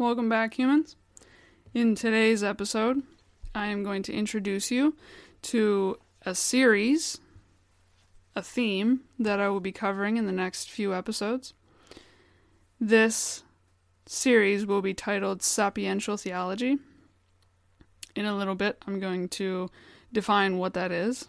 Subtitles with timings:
[0.00, 0.96] Welcome back, humans.
[1.74, 3.02] In today's episode,
[3.54, 4.96] I am going to introduce you
[5.42, 7.20] to a series,
[8.34, 11.52] a theme that I will be covering in the next few episodes.
[12.80, 13.42] This
[14.06, 16.78] series will be titled Sapiential Theology.
[18.16, 19.68] In a little bit, I'm going to
[20.14, 21.28] define what that is.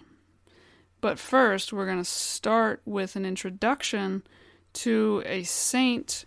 [1.02, 4.24] But first, we're going to start with an introduction
[4.76, 6.24] to a saint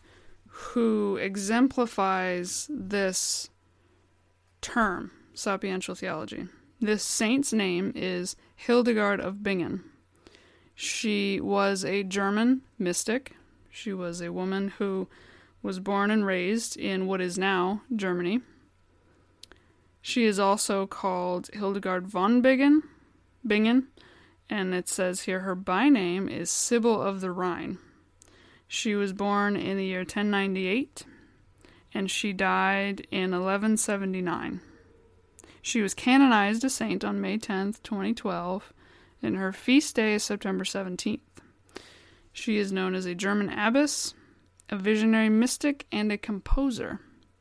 [0.57, 3.51] who exemplifies this
[4.61, 6.47] term, sapiential theology.
[6.81, 9.83] This saint's name is Hildegard of Bingen.
[10.77, 13.33] She was a German mystic.
[13.69, 15.09] She was a woman who
[15.61, 18.41] was born and raised in what is now Germany.
[20.01, 22.85] She is also called Hildegard von Bingen,
[23.45, 23.89] Bingen,
[24.49, 27.79] and it says here her by name is Sibyl of the Rhine.
[28.75, 31.05] She was born in the year 1098
[31.95, 34.61] and she died in 1179.
[35.63, 38.73] She was canonized a saint on May 10th, 2012,
[39.23, 41.21] and her feast day is September 17th.
[42.33, 44.13] She is known as a German abbess,
[44.69, 46.99] a visionary mystic, and a composer.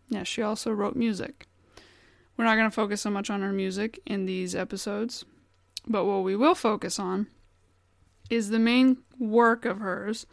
[0.09, 1.47] Yeah, she also wrote music.
[2.37, 5.25] We're not going to focus so much on her music in these episodes,
[5.87, 7.25] but what we will focus on
[8.29, 10.27] is the main work of hers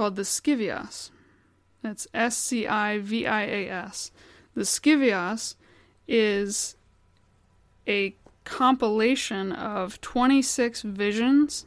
[0.00, 1.10] called the Scivias.
[1.82, 4.10] That's S C I V I A S.
[4.54, 5.56] The Scivias
[6.08, 6.76] is
[7.86, 11.66] a compilation of 26 visions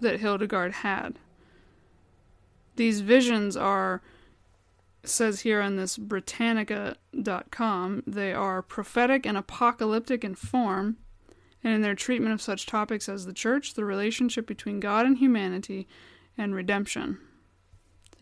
[0.00, 1.18] that Hildegard had.
[2.76, 4.00] These visions are
[5.02, 10.98] says here on this Britannica.com, they are prophetic and apocalyptic in form,
[11.64, 15.18] and in their treatment of such topics as the church, the relationship between God and
[15.18, 15.88] humanity,
[16.38, 17.18] and redemption.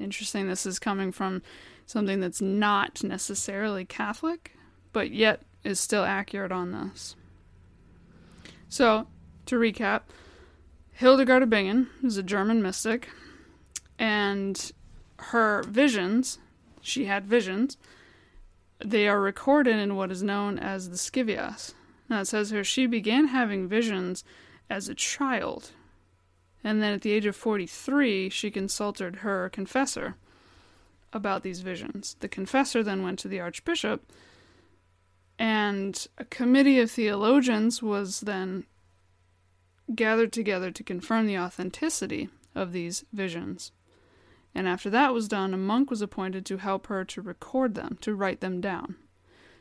[0.01, 1.43] Interesting, this is coming from
[1.87, 4.57] something that's not necessarily Catholic,
[4.93, 7.15] but yet is still accurate on this.
[8.69, 9.07] So,
[9.47, 10.03] to recap,
[10.93, 13.09] Hildegard of Bingen is a German mystic,
[13.99, 14.73] and
[15.19, 16.39] her visions,
[16.81, 17.77] she had visions,
[18.79, 21.75] they are recorded in what is known as the Scivias.
[22.09, 24.25] Now it says here she began having visions
[24.69, 25.71] as a child
[26.65, 30.17] and then at the age of 43, she consulted her confessor
[31.13, 32.17] about these visions.
[32.21, 34.11] The confessor then went to the archbishop,
[35.39, 38.65] and a committee of theologians was then
[39.95, 43.73] gathered together to confirm the authenticity of these visions.
[44.55, 47.99] And after that was done, a monk was appointed to help her to record them,
[48.01, 48.97] to write them down.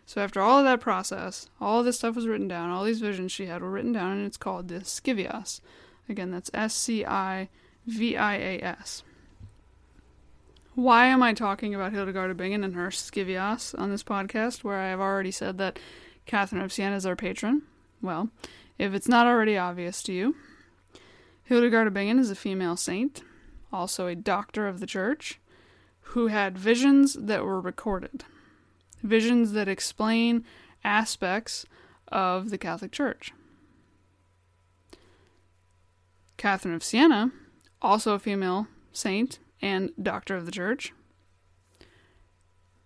[0.05, 3.01] So after all of that process, all of this stuff was written down, all these
[3.01, 5.59] visions she had were written down, and it's called the Scivias,
[6.07, 7.49] Again, that's S C I
[7.85, 9.03] V I A S.
[10.75, 14.77] Why am I talking about Hildegard of Bingen and her Scivias on this podcast, where
[14.77, 15.79] I have already said that
[16.25, 17.61] Catherine of Siena is our patron?
[18.01, 18.29] Well,
[18.77, 20.35] if it's not already obvious to you,
[21.45, 23.23] Hildegard of Bingen is a female saint,
[23.71, 25.39] also a doctor of the church,
[26.09, 28.25] who had visions that were recorded.
[29.01, 30.43] Visions that explain
[30.83, 31.65] aspects
[32.09, 33.31] of the Catholic Church.
[36.37, 37.31] Catherine of Siena,
[37.81, 40.93] also a female saint and doctor of the church,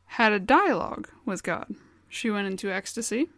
[0.06, 1.76] had a dialogue with God.
[2.08, 3.30] She went into ecstasy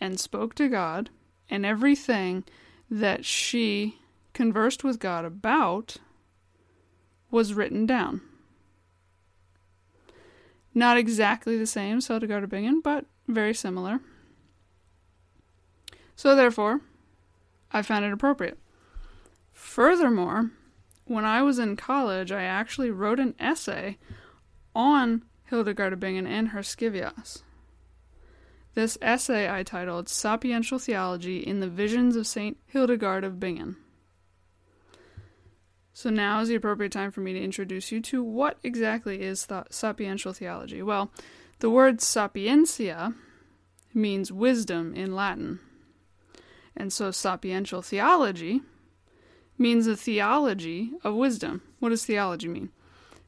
[0.00, 1.10] and spoke to God,
[1.48, 2.44] and everything
[2.90, 3.98] that she
[4.32, 5.96] conversed with God about
[7.30, 8.22] was written down.
[10.74, 14.00] Not exactly the same Hildegard of Bingen, but very similar.
[16.16, 16.80] So, therefore,
[17.72, 18.58] I found it appropriate
[19.60, 20.50] Furthermore,
[21.04, 23.98] when I was in college, I actually wrote an essay
[24.74, 27.42] on Hildegard of Bingen and her Scivias.
[28.74, 32.56] This essay I titled Sapiential Theology in the Visions of St.
[32.66, 33.76] Hildegard of Bingen.
[35.92, 39.46] So now is the appropriate time for me to introduce you to what exactly is
[39.46, 40.82] th- sapiential theology.
[40.82, 41.12] Well,
[41.58, 43.14] the word sapientia
[43.92, 45.60] means wisdom in Latin.
[46.74, 48.62] And so sapiential theology
[49.60, 51.62] means the theology of wisdom.
[51.78, 52.70] What does theology mean?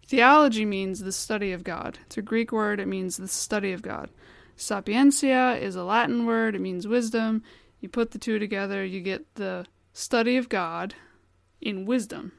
[0.07, 1.99] Theology means the study of God.
[2.07, 4.11] It's a Greek word, it means the study of God.
[4.57, 7.43] Sapientia is a Latin word, it means wisdom.
[7.81, 10.95] You put the two together, you get the study of God
[11.61, 12.33] in wisdom.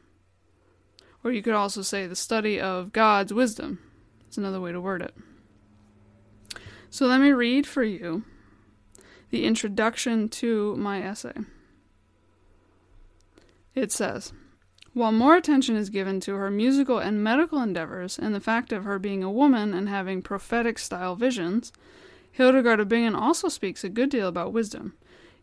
[1.23, 3.79] Or you could also say the study of God's wisdom.
[4.27, 5.15] It's another way to word it.
[6.89, 8.23] So let me read for you
[9.29, 11.33] the introduction to my essay.
[13.75, 14.33] It says,
[14.93, 18.83] While more attention is given to her musical and medical endeavors and the fact of
[18.83, 21.71] her being a woman and having prophetic style visions,
[22.31, 24.93] Hildegard of Bingen also speaks a good deal about wisdom.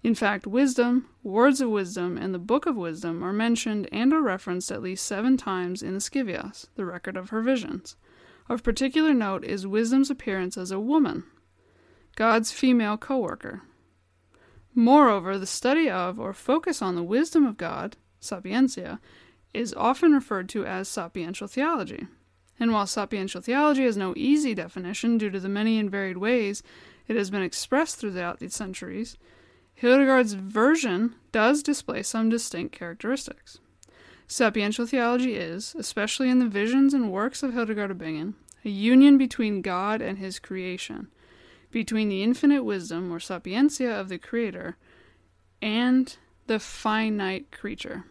[0.02, 4.22] In fact, wisdom, words of wisdom, and the book of wisdom are mentioned and are
[4.22, 7.96] referenced at least seven times in the Scivias, the record of her visions.
[8.48, 11.24] Of particular note is wisdom's appearance as a woman,
[12.16, 13.62] God's female co worker.
[14.74, 19.00] Moreover, the study of or focus on the wisdom of God, sapientia,
[19.52, 22.06] is often referred to as sapiential theology.
[22.58, 26.62] And while sapiential theology has no easy definition due to the many and varied ways
[27.08, 29.16] it has been expressed throughout the centuries,
[29.74, 33.58] Hildegard's version does display some distinct characteristics.
[34.28, 38.34] Sapiential theology is, especially in the visions and works of Hildegard of Bingen,
[38.64, 41.08] a union between God and his creation,
[41.70, 44.76] between the infinite wisdom or sapientia of the Creator
[45.62, 46.16] and
[46.50, 48.02] the finite creature.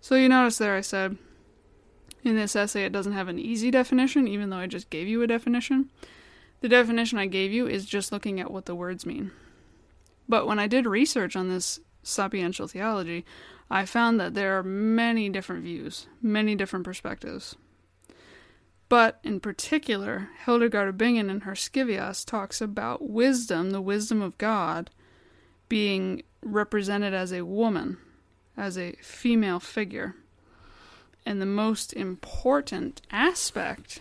[0.00, 1.16] So you notice there I said
[2.24, 5.22] in this essay it doesn't have an easy definition, even though I just gave you
[5.22, 5.88] a definition.
[6.62, 9.30] The definition I gave you is just looking at what the words mean.
[10.28, 13.24] But when I did research on this sapiential theology,
[13.70, 17.54] I found that there are many different views, many different perspectives.
[18.88, 24.36] But in particular, Hildegard of Bingen in her Scivias talks about wisdom, the wisdom of
[24.38, 24.90] God,
[25.68, 27.98] being represented as a woman,
[28.56, 30.14] as a female figure.
[31.24, 34.00] And the most important aspect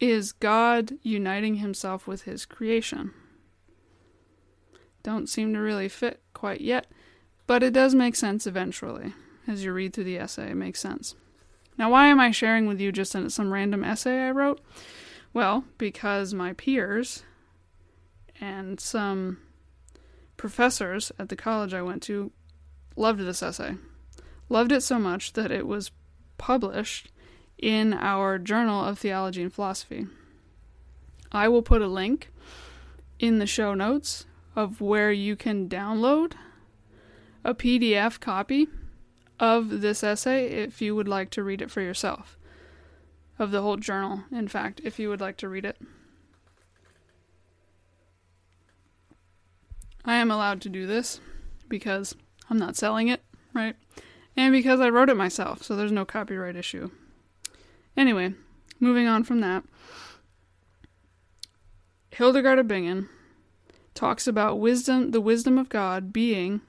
[0.00, 3.12] is God uniting himself with his creation
[5.06, 6.88] don't seem to really fit quite yet,
[7.46, 9.14] but it does make sense eventually.
[9.46, 11.14] As you read through the essay, it makes sense.
[11.78, 14.60] Now, why am I sharing with you just some random essay I wrote?
[15.32, 17.22] Well, because my peers
[18.40, 19.38] and some
[20.36, 22.32] professors at the college I went to
[22.96, 23.76] loved this essay.
[24.48, 25.90] Loved it so much that it was
[26.38, 27.10] published
[27.58, 30.06] in our Journal of Theology and Philosophy.
[31.32, 32.30] I will put a link
[33.18, 36.34] in the show notes of where you can download
[37.44, 38.68] a PDF copy
[39.38, 42.38] of this essay if you would like to read it for yourself.
[43.38, 45.76] Of the whole journal, in fact, if you would like to read it.
[50.06, 51.20] I am allowed to do this
[51.68, 52.14] because
[52.48, 53.22] I'm not selling it,
[53.52, 53.74] right?
[54.36, 56.90] And because I wrote it myself, so there's no copyright issue.
[57.96, 58.34] Anyway,
[58.78, 59.64] moving on from that.
[62.10, 63.08] Hildegard of Bingen
[63.94, 66.60] talks about wisdom, the wisdom of God being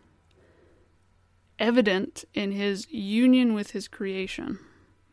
[1.59, 4.59] evident in his union with his creation.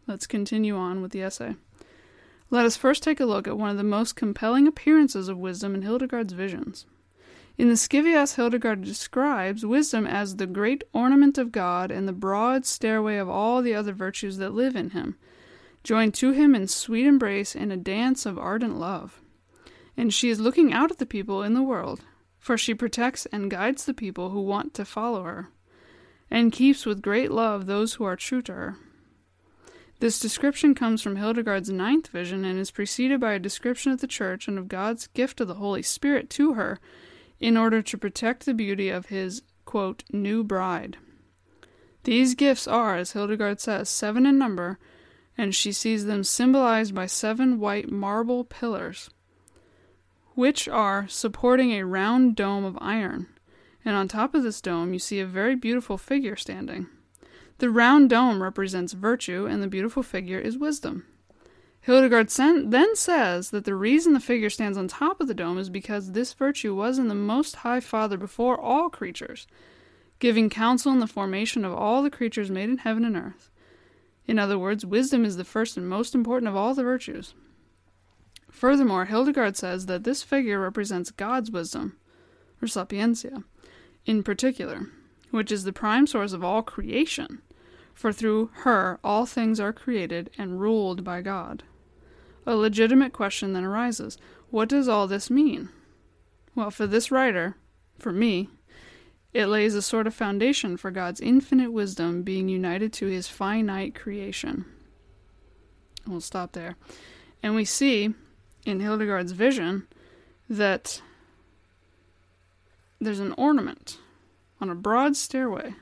[0.06, 1.56] Let's continue on with the essay.
[2.50, 5.75] Let us first take a look at one of the most compelling appearances of wisdom
[5.75, 6.87] in Hildegard's visions.
[7.56, 12.67] In the Scivias, Hildegard describes wisdom as the great ornament of God and the broad
[12.67, 15.17] stairway of all the other virtues that live in him,
[15.83, 19.21] joined to him in sweet embrace in a dance of ardent love
[19.97, 22.01] and she is looking out at the people in the world,
[22.39, 25.49] for she protects and guides the people who want to follow her,
[26.31, 28.77] and keeps with great love those who are true to her.
[30.01, 34.06] This description comes from Hildegard's ninth vision and is preceded by a description of the
[34.06, 36.81] Church and of God's gift of the Holy Spirit to her
[37.44, 40.96] in order to protect the beauty of his, quote, new bride.
[42.05, 44.79] These gifts are, as Hildegard says, seven in number,
[45.36, 49.10] and she sees them symbolized by seven white marble pillars
[50.34, 53.27] which are supporting a round dome of iron,
[53.84, 56.86] and on top of this dome you see a very beautiful figure standing.
[57.58, 61.05] The round dome represents virtue, and the beautiful figure is wisdom.
[61.84, 65.69] Hildegard then says that the reason the figure stands on top of the dome is
[65.69, 69.46] because this virtue was in the Most High Father before all creatures,
[70.19, 73.50] giving counsel in the formation of all the creatures made in heaven and earth.
[74.26, 77.34] In other words, wisdom is the first and most important of all the virtues.
[78.50, 81.98] Furthermore, Hildegard says that this figure represents God's wisdom,
[82.62, 83.44] or sapientia,
[84.06, 84.88] in particular,
[85.32, 87.43] which is the prime source of all creation,
[87.93, 91.62] for through her all things are created and ruled by God.
[92.46, 94.19] A legitimate question then arises
[94.51, 95.70] what does all this mean?
[96.55, 97.56] Well, for this writer,
[97.98, 98.48] for me,
[99.32, 103.94] it lays a sort of foundation for God's infinite wisdom being united to his finite
[103.96, 104.65] creation.
[106.06, 106.77] We'll stop there.
[107.43, 108.15] And we see
[108.65, 109.89] in Hildegard's vision
[110.48, 111.03] that
[113.01, 113.98] there's an ornament
[114.60, 115.74] on a broad stairway.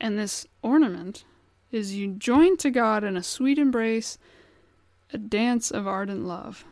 [0.00, 1.24] And this ornament
[1.72, 4.18] is you joined to God in a sweet embrace,
[5.12, 6.64] a dance of ardent love.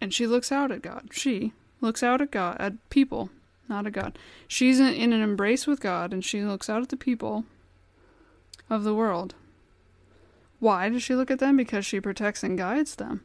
[0.00, 1.10] And she looks out at God.
[1.12, 3.30] She looks out at God, at people,
[3.68, 4.18] not at God.
[4.48, 7.44] She's in an embrace with God and she looks out at the people
[8.70, 9.34] of the world.
[10.60, 11.56] Why does she look at them?
[11.56, 13.24] Because she protects and guides them,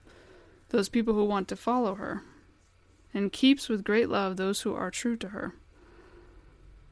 [0.70, 2.22] those people who want to follow her,
[3.14, 5.54] and keeps with great love those who are true to her.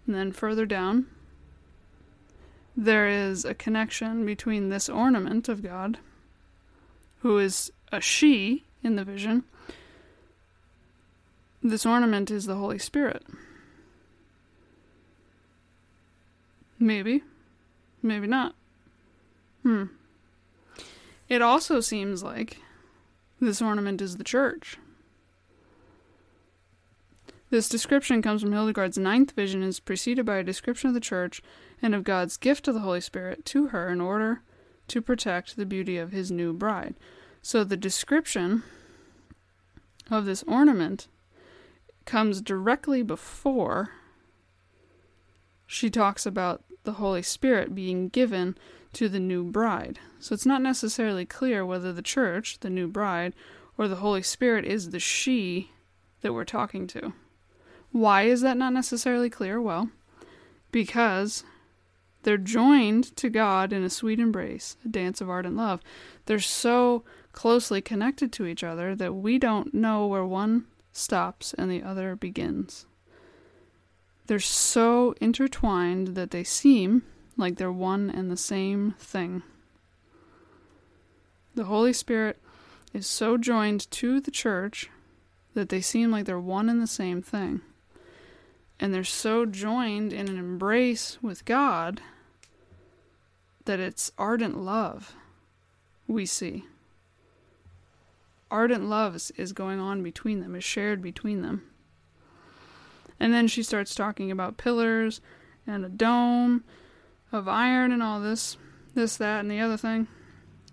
[0.08, 1.06] And then further down,
[2.76, 6.00] there is a connection between this ornament of God,
[7.20, 9.44] who is a she in the vision.
[11.62, 13.24] This ornament is the Holy Spirit.
[16.80, 17.22] Maybe.
[18.02, 18.56] Maybe not.
[19.62, 19.86] Hmm.
[21.30, 22.58] It also seems like
[23.40, 24.78] this ornament is the church.
[27.52, 31.02] This description comes from Hildegard's ninth vision and is preceded by a description of the
[31.02, 31.42] church
[31.82, 34.42] and of God's gift of the Holy Spirit to her in order
[34.88, 36.96] to protect the beauty of his new bride.
[37.42, 38.64] So the description
[40.10, 41.10] of this ornament
[42.06, 43.90] comes directly before
[45.68, 48.58] she talks about the Holy Spirit being given
[48.94, 50.00] to the new bride.
[50.20, 53.34] So it's not necessarily clear whether the church, the new bride,
[53.78, 55.72] or the Holy Spirit is the she
[56.22, 57.12] that we're talking to.
[57.92, 59.62] Why is that not necessarily clear?
[59.62, 59.90] Well,
[60.72, 61.44] because
[62.24, 65.82] they're joined to God in a sweet embrace, a dance of ardent love.
[66.26, 71.72] They're so closely connected to each other that we don't know where one stops and
[71.72, 72.86] the other begins.
[74.28, 77.04] They're so intertwined that they seem
[77.38, 79.44] like they're one and the same thing.
[81.56, 82.40] The Holy Spirit
[82.94, 84.90] is so joined to the church
[85.54, 87.62] that they seem like they're one and the same thing.
[88.82, 92.02] And they're so joined in an embrace with God
[93.66, 95.16] that it's ardent love
[96.08, 96.66] we see.
[98.50, 101.64] Ardent love is, going on between them, is shared between them.
[103.20, 105.22] And then she starts talking about pillars
[105.66, 106.64] and a dome
[107.32, 108.58] of iron and all this,
[108.96, 110.08] this, that, and the other thing.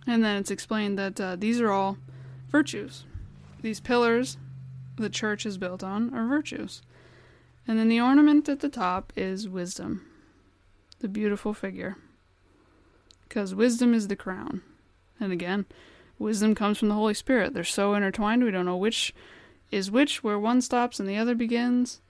[0.06, 1.98] And then it's explained that uh, these are all
[2.50, 3.04] virtues.
[3.60, 4.38] These pillars
[4.96, 6.82] the church is built on are virtues.
[7.68, 10.04] And then the ornament at the top is wisdom,
[10.98, 11.96] the beautiful figure.
[13.28, 14.62] Because wisdom is the crown.
[15.20, 15.66] And again,
[16.18, 17.54] wisdom comes from the Holy Spirit.
[17.54, 19.14] They're so intertwined, we don't know which
[19.70, 22.00] is which, where one stops and the other begins.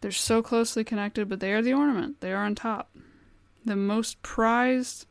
[0.00, 2.20] They're so closely connected, but they are the ornament.
[2.20, 2.90] They are on top
[3.64, 5.06] the most prized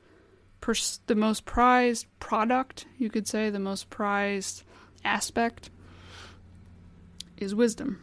[0.62, 4.64] pers- the most prized product, you could say, the most prized
[5.04, 5.70] aspect
[7.38, 8.00] is wisdom.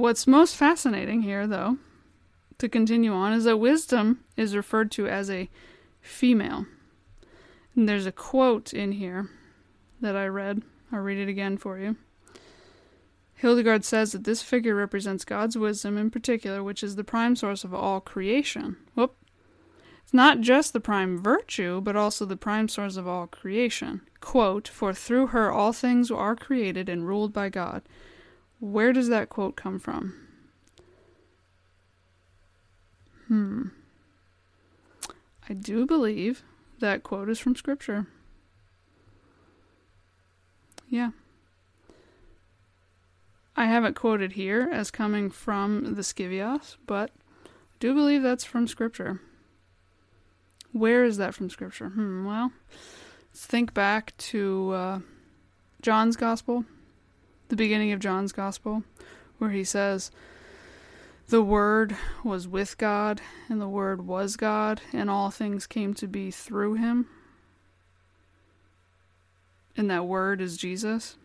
[0.00, 1.76] What's most fascinating here, though,
[2.56, 5.50] to continue on, is that wisdom is referred to as a
[6.00, 6.64] female.
[7.76, 9.28] And there's a quote in here
[10.00, 10.62] that I read.
[10.90, 11.96] I'll read it again for you.
[13.34, 17.62] Hildegard says that this figure represents God's wisdom in particular, which is the prime source
[17.62, 18.78] of all creation.
[18.94, 19.14] Whoop.
[20.02, 24.00] It's not just the prime virtue, but also the prime source of all creation.
[24.20, 27.82] Quote, For through her all things are created and ruled by God.
[28.60, 30.14] Where does that quote come from?
[33.28, 33.68] Hmm.
[35.48, 36.44] I do believe
[36.78, 38.06] that quote is from Scripture.
[40.88, 41.10] Yeah.
[43.56, 47.10] I have it quoted here as coming from the Scivias, but
[47.44, 47.48] I
[47.78, 49.20] do believe that's from Scripture.
[50.72, 51.88] Where is that from Scripture?
[51.88, 52.52] Hmm, well,
[53.30, 54.98] let's think back to uh,
[55.82, 56.64] John's Gospel,
[57.50, 58.84] the beginning of John's Gospel,
[59.38, 60.10] where he says,
[61.28, 66.06] The Word was with God, and the Word was God, and all things came to
[66.06, 67.06] be through him.
[69.76, 71.16] And that Word is Jesus.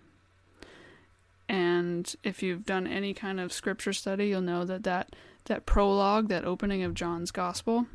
[1.48, 5.16] And if you've done any kind of scripture study, you'll know that that,
[5.46, 7.86] that prologue, that opening of John's Gospel,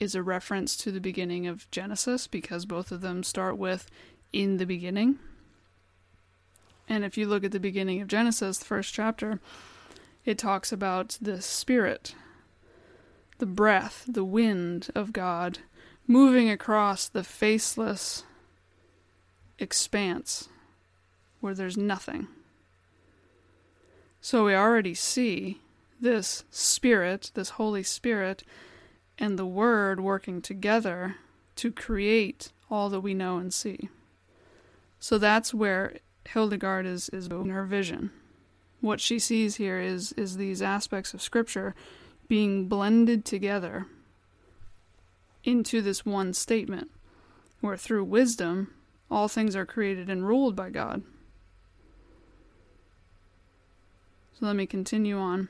[0.00, 3.90] is a reference to the beginning of Genesis because both of them start with
[4.32, 5.18] in the beginning.
[6.88, 9.40] And if you look at the beginning of Genesis, the first chapter,
[10.24, 12.14] it talks about the spirit,
[13.38, 15.58] the breath, the wind of God
[16.06, 18.24] moving across the faceless
[19.58, 20.48] expanse
[21.40, 22.28] where there's nothing.
[24.20, 25.60] So we already see
[26.00, 28.42] this Spirit, this Holy Spirit,
[29.18, 31.16] and the Word working together
[31.56, 33.88] to create all that we know and see.
[34.98, 38.10] So that's where Hildegard is, is in her vision.
[38.80, 41.74] What she sees here is, is these aspects of Scripture
[42.28, 43.86] being blended together
[45.42, 46.90] into this one statement,
[47.60, 48.72] where through wisdom
[49.10, 51.02] all things are created and ruled by God.
[54.38, 55.48] So let me continue on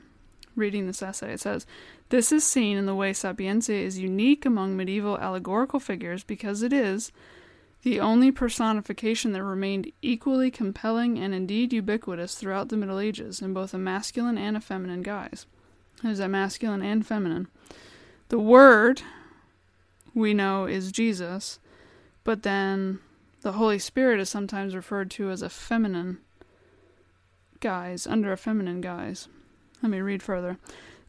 [0.55, 1.33] reading this essay.
[1.33, 1.65] It says,
[2.09, 6.71] This is seen in the way Sapientia is unique among medieval allegorical figures because it
[6.71, 7.11] is
[7.85, 13.53] the only personification that remained equally compelling and indeed ubiquitous throughout the Middle Ages in
[13.53, 15.45] both a masculine and a feminine guise.
[16.01, 17.47] There's a masculine and feminine.
[18.29, 19.03] The word
[20.15, 21.59] we know is Jesus,
[22.23, 22.97] but then
[23.41, 26.17] the Holy Spirit is sometimes referred to as a feminine
[27.59, 29.27] guise, under a feminine guise.
[29.83, 30.57] Let me read further.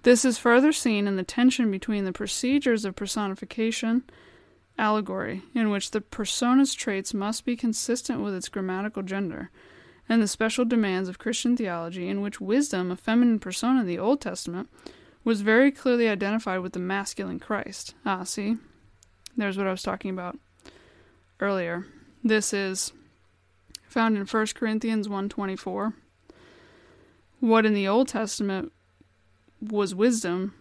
[0.03, 4.03] This is further seen in the tension between the procedures of personification
[4.79, 9.51] allegory, in which the persona's traits must be consistent with its grammatical gender,
[10.09, 13.99] and the special demands of Christian theology, in which wisdom, a feminine persona in the
[13.99, 14.69] Old Testament,
[15.25, 17.95] was very clearly identified with the masculine Christ.
[18.05, 18.57] Ah, see?
[19.37, 20.39] There's what I was talking about
[21.41, 21.87] earlier.
[22.23, 22.93] This is
[23.89, 25.95] found in 1 Corinthians 124
[27.41, 28.73] what in the Old Testament
[29.61, 30.55] was wisdom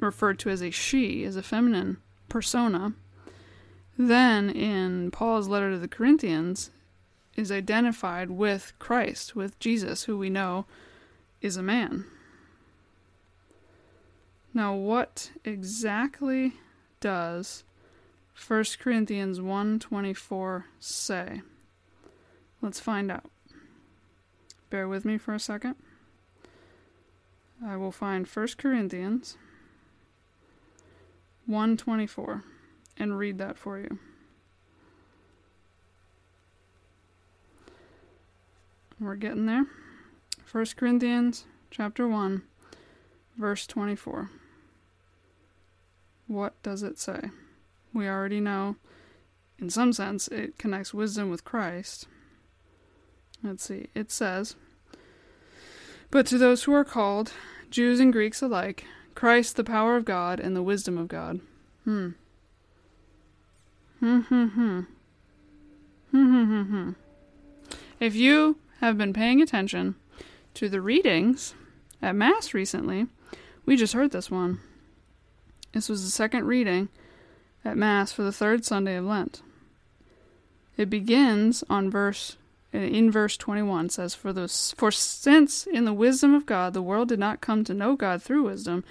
[0.00, 2.92] referred to as a she, as a feminine persona,
[4.10, 6.70] then in Paul's letter to the Corinthians
[7.36, 10.66] is identified with Christ, with Jesus, who we know
[11.40, 12.04] is a man.
[14.54, 16.54] Now, what exactly
[17.00, 17.64] does
[18.34, 21.42] 1 Corinthians 1:24 say?
[22.60, 23.30] Let's find out.
[24.70, 25.76] Bear with me for a second.
[27.64, 29.36] I will find 1 Corinthians
[31.46, 32.44] 124
[32.96, 33.98] and read that for you.
[39.00, 39.66] We're getting there.
[40.50, 42.42] 1 Corinthians chapter 1
[43.36, 44.30] verse 24.
[46.26, 47.30] What does it say?
[47.92, 48.76] We already know
[49.58, 52.06] in some sense it connects wisdom with Christ.
[53.42, 53.88] Let's see.
[53.94, 54.54] It says,
[56.10, 57.32] But to those who are called,
[57.70, 61.40] Jews and Greeks alike, Christ the power of God and the wisdom of God.
[61.84, 62.10] Hmm.
[68.00, 69.94] If you have been paying attention
[70.54, 71.54] to the readings
[72.02, 73.06] at Mass recently,
[73.64, 74.58] we just heard this one.
[75.70, 76.88] This was the second reading
[77.64, 79.40] at Mass for the third Sunday of Lent.
[80.76, 82.36] It begins on verse
[82.72, 87.08] in verse 21 says for this for since in the wisdom of God the world
[87.08, 88.82] did not come to know God through wisdom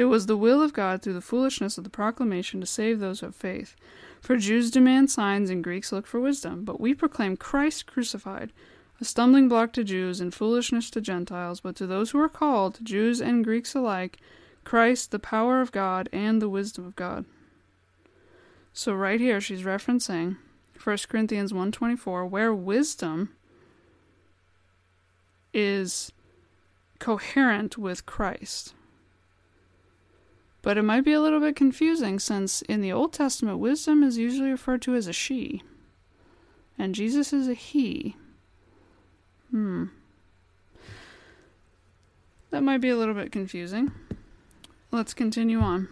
[0.00, 3.20] it was the will of God through the foolishness of the proclamation to save those
[3.20, 3.76] who have faith
[4.18, 8.50] for Jews demand signs and Greeks look for wisdom but we proclaim Christ crucified
[8.98, 12.78] a stumbling block to Jews and foolishness to Gentiles but to those who are called
[12.82, 14.16] Jews and Greeks alike
[14.64, 17.26] Christ the power of God and the wisdom of God
[18.72, 20.38] so right here she's referencing
[20.82, 23.34] 1 Corinthians 1:24 where wisdom
[25.52, 26.10] is
[26.98, 28.74] coherent with Christ.
[30.62, 34.18] But it might be a little bit confusing since in the Old Testament wisdom is
[34.18, 35.62] usually referred to as a she
[36.80, 38.16] and Jesus is a he.
[39.50, 39.86] Hmm.
[42.50, 43.92] That might be a little bit confusing.
[44.90, 45.88] Let's continue on.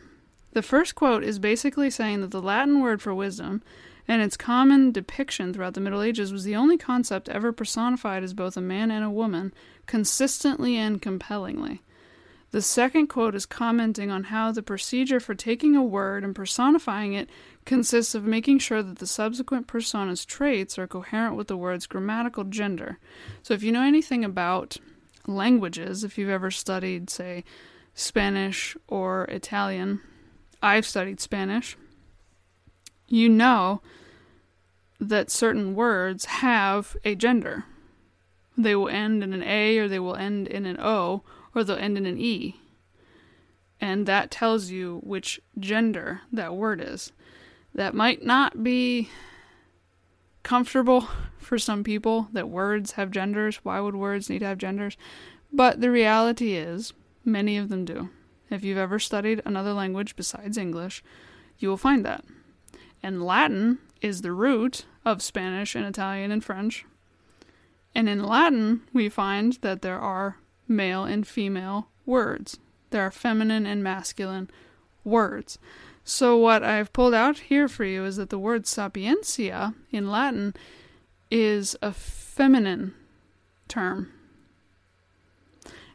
[0.53, 3.63] The first quote is basically saying that the Latin word for wisdom
[4.09, 8.33] and its common depiction throughout the Middle Ages was the only concept ever personified as
[8.33, 9.53] both a man and a woman,
[9.85, 11.83] consistently and compellingly.
[12.51, 17.13] The second quote is commenting on how the procedure for taking a word and personifying
[17.13, 17.29] it
[17.67, 22.45] consists of making sure that the subsequent persona's traits are coherent with the word's grammatical
[22.45, 22.99] gender.
[23.43, 24.79] So, if you know anything about
[25.27, 27.45] languages, if you've ever studied, say,
[27.93, 30.01] Spanish or Italian,
[30.63, 31.77] I've studied Spanish,
[33.09, 33.83] you know
[34.99, 37.65] that certain words have a gender.
[38.57, 41.23] They will end in an A or they will end in an O
[41.59, 42.61] or they'll end in an E.
[43.81, 47.13] And that tells you which gender that word is.
[47.75, 49.09] That might not be
[50.43, 53.57] comfortable for some people that words have genders.
[53.63, 54.97] Why would words need to have genders?
[55.53, 56.93] But the reality is,
[57.25, 58.11] many of them do.
[58.51, 61.03] If you've ever studied another language besides English,
[61.59, 62.25] you will find that.
[63.03, 66.85] And Latin is the root of Spanish and Italian and French.
[67.95, 70.37] And in Latin, we find that there are
[70.69, 72.59] male and female words.
[72.91, 74.51] There are feminine and masculine
[75.05, 75.59] words.
[76.05, 80.55] So, what I've pulled out here for you is that the word sapientia in Latin
[81.31, 82.95] is a feminine
[83.69, 84.11] term.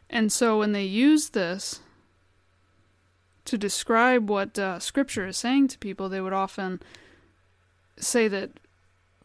[0.08, 1.80] And so, when they use this
[3.44, 6.80] to describe what uh, Scripture is saying to people, they would often
[7.98, 8.50] say that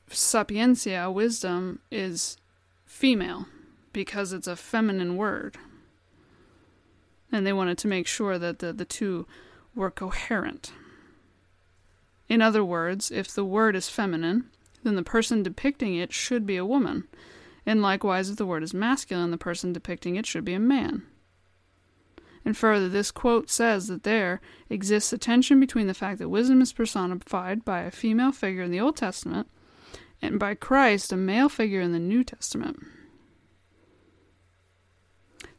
[0.09, 2.37] sapientia, wisdom, is
[2.85, 3.45] female.
[3.93, 5.57] Because it's a feminine word.
[7.31, 9.27] And they wanted to make sure that the, the two
[9.75, 10.71] were coherent.
[12.27, 14.45] In other words, if the word is feminine,
[14.83, 17.07] then the person depicting it should be a woman.
[17.65, 21.03] And likewise, if the word is masculine, the person depicting it should be a man.
[22.45, 26.61] And further, this quote says that there exists a tension between the fact that wisdom
[26.61, 29.47] is personified by a female figure in the Old Testament
[30.21, 32.83] and by Christ, a male figure in the New Testament.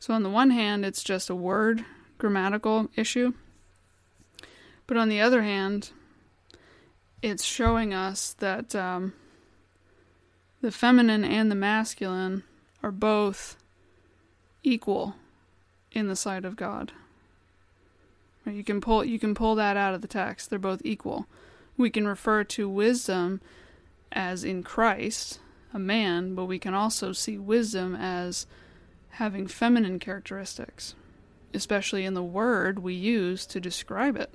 [0.01, 1.85] So, on the one hand, it's just a word
[2.17, 3.35] grammatical issue.
[4.87, 5.91] But on the other hand,
[7.23, 9.13] it's showing us that um,
[10.63, 12.45] the feminine and the masculine
[12.83, 13.57] are both
[14.63, 15.17] equal
[15.93, 16.93] in the sight of God.
[18.47, 20.49] You can pull you can pull that out of the text.
[20.49, 21.27] They're both equal.
[21.77, 23.43] We can refer to wisdom
[24.11, 25.41] as in Christ,
[25.75, 28.47] a man, but we can also see wisdom as
[29.11, 30.95] having feminine characteristics,
[31.53, 34.33] especially in the word we use to describe it.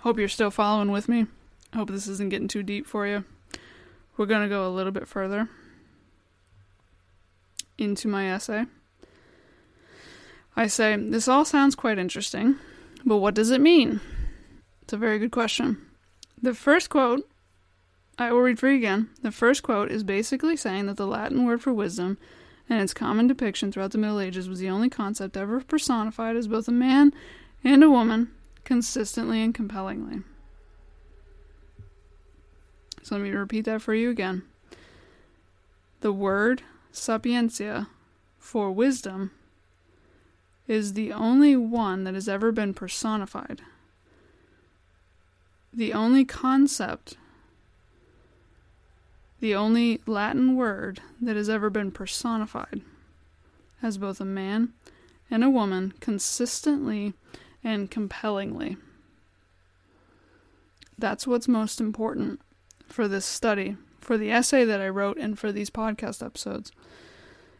[0.00, 1.26] Hope you're still following with me.
[1.74, 3.24] Hope this isn't getting too deep for you.
[4.16, 5.48] We're going to go a little bit further
[7.78, 8.66] into my essay.
[10.56, 12.56] I say, This all sounds quite interesting,
[13.04, 14.00] but what does it mean?
[14.82, 15.78] It's a very good question.
[16.40, 17.28] The first quote,
[18.22, 19.10] I will read for you again.
[19.22, 22.18] The first quote is basically saying that the Latin word for wisdom
[22.68, 26.48] and its common depiction throughout the Middle Ages was the only concept ever personified as
[26.48, 27.12] both a man
[27.64, 28.30] and a woman
[28.64, 30.22] consistently and compellingly.
[33.02, 34.42] So let me repeat that for you again.
[36.00, 37.88] The word sapientia
[38.38, 39.32] for wisdom
[40.68, 43.62] is the only one that has ever been personified.
[45.72, 47.16] The only concept,
[49.42, 52.80] the only Latin word that has ever been personified
[53.82, 54.72] as both a man
[55.28, 57.12] and a woman consistently
[57.64, 58.76] and compellingly.
[60.96, 62.40] That's what's most important
[62.86, 66.70] for this study, for the essay that I wrote, and for these podcast episodes.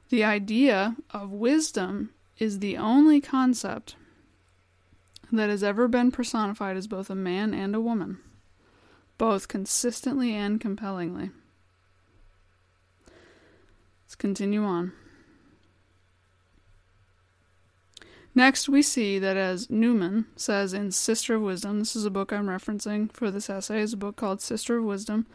[0.08, 3.96] The idea of wisdom is the only concept
[5.32, 8.18] that has ever been personified as both a man and a woman,
[9.18, 11.30] both consistently and compellingly.
[14.12, 14.92] Let's continue on.
[18.34, 22.30] Next, we see that as Newman says in Sister of Wisdom, this is a book
[22.30, 25.26] I'm referencing for this essay, is a book called Sister of Wisdom.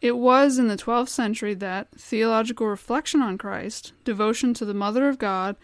[0.00, 5.06] It was in the 12th century that theological reflection on Christ, devotion to the Mother
[5.10, 5.56] of God,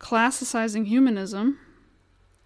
[0.00, 1.58] classicizing humanism,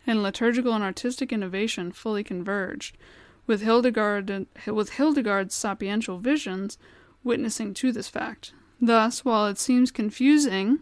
[0.05, 2.99] and liturgical and artistic innovation fully converged,
[3.47, 6.77] with Hildegard with Hildegard's sapiential visions
[7.23, 8.53] witnessing to this fact.
[8.81, 10.81] Thus, while it seems confusing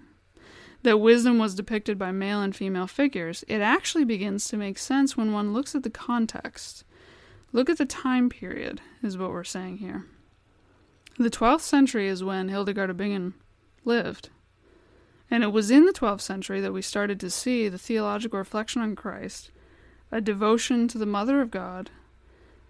[0.82, 5.16] that wisdom was depicted by male and female figures, it actually begins to make sense
[5.16, 6.84] when one looks at the context.
[7.52, 10.06] Look at the time period, is what we're saying here.
[11.18, 13.34] The 12th century is when Hildegard of Bingen
[13.84, 14.30] lived.
[15.30, 18.82] And it was in the 12th century that we started to see the theological reflection
[18.82, 19.50] on Christ,
[20.10, 21.90] a devotion to the Mother of God,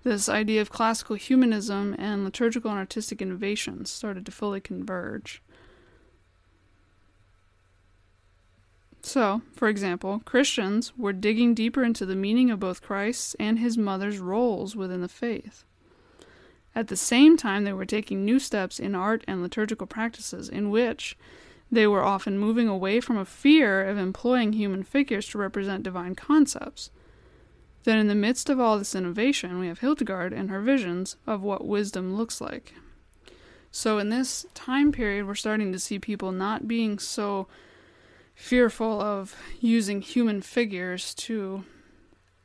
[0.04, 5.42] this idea of classical humanism and liturgical and artistic innovations started to fully converge.
[9.02, 13.76] So, for example, Christians were digging deeper into the meaning of both Christ's and his
[13.76, 15.64] mother's roles within the faith.
[16.74, 20.70] At the same time, they were taking new steps in art and liturgical practices, in
[20.70, 21.16] which
[21.70, 26.14] they were often moving away from a fear of employing human figures to represent divine
[26.14, 26.90] concepts.
[27.84, 31.42] Then, in the midst of all this innovation, we have Hildegard and her visions of
[31.42, 32.72] what wisdom looks like.
[33.70, 37.46] So, in this time period, we're starting to see people not being so
[38.34, 41.64] fearful of using human figures to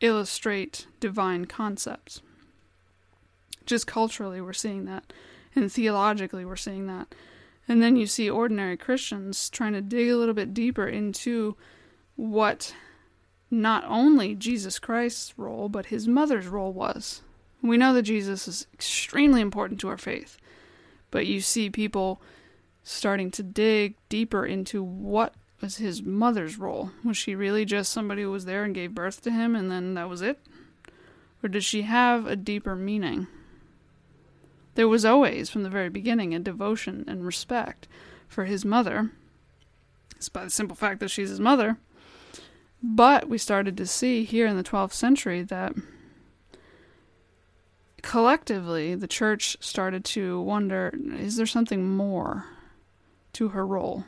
[0.02, 2.22] illustrate divine concepts.
[3.66, 5.14] Just culturally, we're seeing that,
[5.56, 7.16] and theologically, we're seeing that.
[7.68, 11.56] And then you see ordinary Christians trying to dig a little bit deeper into
[12.16, 12.74] what
[13.52, 17.22] not only Jesus Christ's role, but his mother's role was.
[17.62, 20.38] We know that Jesus is extremely important to our faith,
[21.12, 22.22] but you see people
[22.84, 26.92] starting to dig deeper into what was his mother's role?
[27.04, 29.94] Was she really just somebody who was there and gave birth to him and then
[29.96, 30.40] that was it?
[31.44, 33.28] Or did she have a deeper meaning?
[34.76, 37.88] There was always, from the very beginning, a devotion and respect
[38.28, 39.12] for his mother.
[40.16, 41.78] It's by the simple fact that she's his mother.
[42.82, 45.74] But we started to see here in the 12th century that
[48.02, 52.46] collectively, the church started to wonder is there something more
[53.34, 54.06] to her role?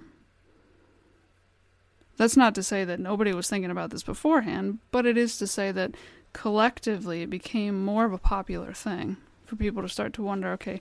[2.18, 5.48] That's not to say that nobody was thinking about this beforehand, but it is to
[5.48, 5.96] say that
[6.34, 10.80] collectively it became more of a popular thing for people to start to wonder okay,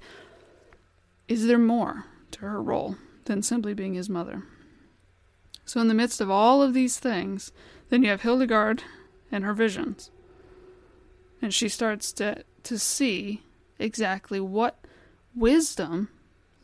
[1.29, 4.45] is there more to her role than simply being his mother?
[5.71, 7.53] So, in the midst of all of these things,
[7.91, 8.83] then you have Hildegard
[9.31, 10.11] and her visions.
[11.41, 13.43] And she starts to, to see
[13.79, 14.85] exactly what
[15.33, 16.09] wisdom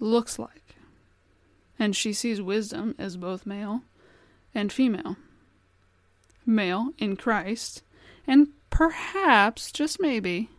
[0.01, 0.75] looks like.
[1.79, 3.83] And she sees wisdom as both male
[4.53, 5.15] and female.
[6.45, 7.85] Male in Christ,
[8.27, 10.51] and perhaps, just maybe,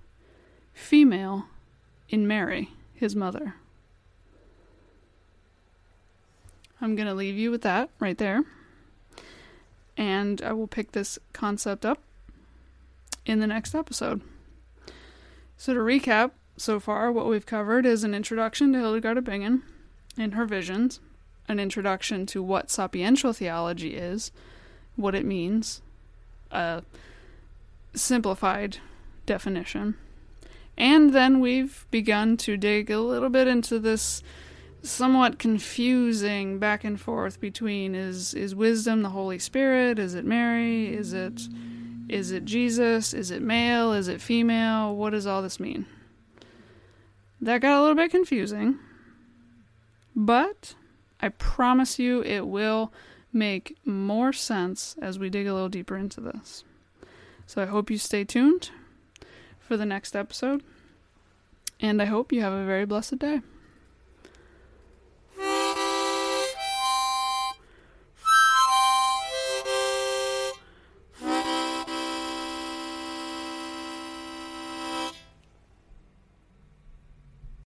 [0.73, 1.47] female
[2.07, 3.55] in Mary, his mother.
[6.81, 8.43] I'm going to leave you with that right there.
[9.95, 11.99] And I will pick this concept up
[13.25, 14.21] in the next episode.
[15.57, 19.63] So, to recap, so far, what we've covered is an introduction to Hildegard of Bingen
[20.17, 20.99] and her visions,
[21.47, 24.31] an introduction to what sapiential theology is,
[24.95, 25.81] what it means,
[26.51, 26.83] a
[27.93, 28.77] simplified
[29.25, 29.95] definition.
[30.77, 34.21] And then we've begun to dig a little bit into this
[34.81, 39.99] somewhat confusing back and forth between is is wisdom the Holy Spirit?
[39.99, 40.93] Is it Mary?
[40.93, 41.47] Is it
[42.09, 43.13] is it Jesus?
[43.13, 43.91] Is it male?
[43.91, 44.95] Is it female?
[44.95, 45.85] What does all this mean?
[47.41, 48.79] That got a little bit confusing.
[50.15, 50.73] But
[51.19, 52.91] I promise you it will
[53.33, 56.63] make more sense as we dig a little deeper into this.
[57.45, 58.71] So I hope you stay tuned
[59.59, 60.63] for the next episode.
[61.79, 63.41] And I hope you have a very blessed day.